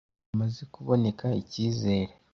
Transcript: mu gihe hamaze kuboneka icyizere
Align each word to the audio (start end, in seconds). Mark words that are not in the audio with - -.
mu 0.03 0.05
gihe 0.09 0.27
hamaze 0.31 0.61
kuboneka 0.73 1.25
icyizere 1.41 2.13